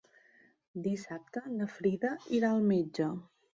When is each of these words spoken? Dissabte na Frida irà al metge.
Dissabte 0.87 1.45
na 1.59 1.69
Frida 1.75 2.13
irà 2.41 2.53
al 2.57 2.67
metge. 2.75 3.15